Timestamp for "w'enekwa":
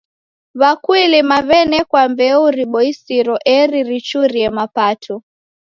1.47-2.01